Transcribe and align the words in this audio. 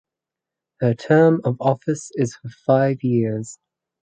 Her 0.79 0.95
term 0.95 1.41
of 1.45 1.57
office 1.61 2.09
is 2.15 2.35
for 2.37 2.49
five 2.65 3.03
years. 3.03 3.59